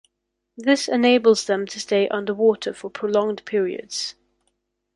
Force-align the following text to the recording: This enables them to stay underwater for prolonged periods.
This 0.57 0.87
enables 0.87 1.45
them 1.45 1.67
to 1.67 1.79
stay 1.79 2.07
underwater 2.09 2.73
for 2.73 2.89
prolonged 2.89 3.45
periods. 3.45 4.15